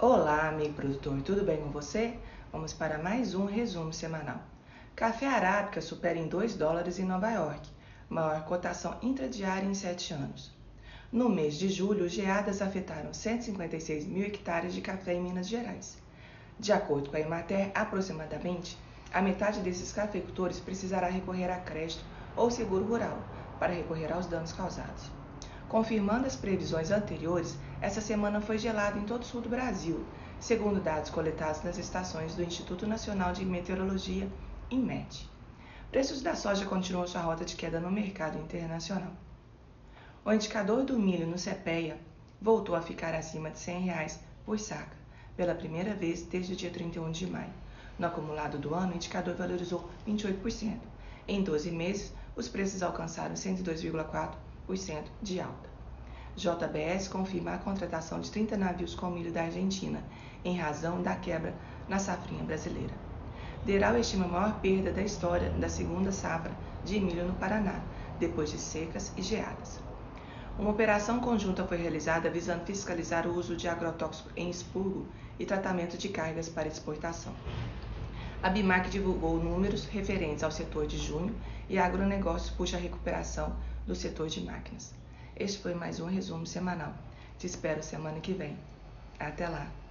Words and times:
Olá, 0.00 0.48
amigo 0.48 0.74
produtor, 0.74 1.20
tudo 1.22 1.42
bem 1.42 1.56
com 1.56 1.70
você? 1.70 2.16
Vamos 2.52 2.72
para 2.72 2.98
mais 2.98 3.34
um 3.34 3.46
resumo 3.46 3.92
semanal. 3.92 4.40
Café 4.94 5.26
arábica 5.26 5.80
supera 5.80 6.16
em 6.16 6.28
2 6.28 6.54
dólares 6.54 7.00
em 7.00 7.04
Nova 7.04 7.28
York, 7.28 7.68
maior 8.08 8.44
cotação 8.44 8.96
intradiária 9.02 9.66
em 9.66 9.74
7 9.74 10.14
anos. 10.14 10.52
No 11.10 11.28
mês 11.28 11.54
de 11.54 11.68
julho, 11.68 12.08
geadas 12.08 12.62
afetaram 12.62 13.12
156 13.12 14.06
mil 14.06 14.24
hectares 14.24 14.72
de 14.72 14.80
café 14.80 15.14
em 15.14 15.20
Minas 15.20 15.48
Gerais. 15.48 15.98
De 16.60 16.72
acordo 16.72 17.10
com 17.10 17.16
a 17.16 17.20
Emater, 17.20 17.72
aproximadamente 17.74 18.78
a 19.12 19.20
metade 19.20 19.58
desses 19.58 19.90
cafeicultores 19.90 20.60
precisará 20.60 21.08
recorrer 21.08 21.50
a 21.50 21.58
crédito 21.58 22.04
ou 22.36 22.52
seguro 22.52 22.84
rural 22.84 23.18
para 23.58 23.72
recorrer 23.72 24.12
aos 24.12 24.26
danos 24.26 24.52
causados. 24.52 25.10
Confirmando 25.68 26.26
as 26.26 26.34
previsões 26.34 26.90
anteriores, 26.90 27.54
essa 27.78 28.00
semana 28.00 28.40
foi 28.40 28.56
gelada 28.56 28.98
em 28.98 29.04
todo 29.04 29.20
o 29.20 29.24
sul 29.26 29.42
do 29.42 29.50
Brasil, 29.50 30.02
segundo 30.40 30.80
dados 30.80 31.10
coletados 31.10 31.62
nas 31.62 31.76
estações 31.76 32.34
do 32.34 32.42
Instituto 32.42 32.86
Nacional 32.86 33.34
de 33.34 33.44
Meteorologia, 33.44 34.26
INMET. 34.70 35.28
Preços 35.90 36.22
da 36.22 36.34
soja 36.34 36.64
continuam 36.64 37.06
sua 37.06 37.20
rota 37.20 37.44
de 37.44 37.54
queda 37.54 37.78
no 37.78 37.90
mercado 37.90 38.38
internacional. 38.38 39.12
O 40.24 40.32
indicador 40.32 40.84
do 40.84 40.98
milho 40.98 41.26
no 41.26 41.36
CPEA 41.36 41.98
voltou 42.40 42.74
a 42.74 42.80
ficar 42.80 43.14
acima 43.14 43.50
de 43.50 43.58
100 43.58 43.80
reais 43.80 44.20
por 44.46 44.58
saca, 44.58 44.96
pela 45.36 45.54
primeira 45.54 45.94
vez 45.94 46.22
desde 46.22 46.54
o 46.54 46.56
dia 46.56 46.70
31 46.70 47.10
de 47.10 47.26
maio. 47.26 47.52
No 47.98 48.06
acumulado 48.06 48.56
do 48.56 48.74
ano, 48.74 48.92
o 48.92 48.96
indicador 48.96 49.34
valorizou 49.34 49.90
28%. 50.06 50.78
Em 51.26 51.42
12 51.42 51.70
meses, 51.72 52.14
os 52.34 52.48
preços 52.48 52.82
alcançaram 52.82 53.34
102,4% 53.34 54.47
de 55.22 55.40
alta. 55.40 55.68
JBS 56.36 57.08
confirma 57.08 57.54
a 57.54 57.58
contratação 57.58 58.20
de 58.20 58.30
30 58.30 58.56
navios 58.56 58.94
com 58.94 59.10
milho 59.10 59.32
da 59.32 59.42
Argentina, 59.42 60.04
em 60.44 60.56
razão 60.56 61.02
da 61.02 61.16
quebra 61.16 61.54
na 61.88 61.98
safrinha 61.98 62.44
brasileira. 62.44 62.94
Deral 63.64 63.98
estima 63.98 64.26
a 64.26 64.28
maior 64.28 64.60
perda 64.60 64.92
da 64.92 65.02
história 65.02 65.50
da 65.50 65.68
segunda 65.68 66.12
safra 66.12 66.52
de 66.84 67.00
milho 67.00 67.26
no 67.26 67.34
Paraná, 67.34 67.80
depois 68.20 68.50
de 68.50 68.58
secas 68.58 69.12
e 69.16 69.22
geadas. 69.22 69.80
Uma 70.58 70.70
operação 70.70 71.20
conjunta 71.20 71.64
foi 71.64 71.76
realizada 71.78 72.30
visando 72.30 72.64
fiscalizar 72.64 73.26
o 73.26 73.34
uso 73.34 73.56
de 73.56 73.68
agrotóxico 73.68 74.30
em 74.36 74.50
expurgo 74.50 75.06
e 75.38 75.46
tratamento 75.46 75.96
de 75.96 76.08
cargas 76.08 76.48
para 76.48 76.68
exportação. 76.68 77.32
A 78.40 78.48
BIMAC 78.48 78.88
divulgou 78.88 79.42
números 79.42 79.84
referentes 79.86 80.44
ao 80.44 80.50
setor 80.52 80.86
de 80.86 80.96
junho 80.96 81.34
e 81.68 81.76
a 81.76 81.84
agronegócio 81.84 82.54
puxa 82.54 82.76
a 82.76 82.80
recuperação 82.80 83.56
do 83.84 83.96
setor 83.96 84.28
de 84.28 84.40
máquinas. 84.40 84.94
Este 85.36 85.58
foi 85.58 85.74
mais 85.74 85.98
um 85.98 86.06
resumo 86.06 86.46
semanal. 86.46 86.94
Te 87.36 87.48
espero 87.48 87.82
semana 87.82 88.20
que 88.20 88.32
vem. 88.32 88.56
Até 89.18 89.48
lá! 89.48 89.78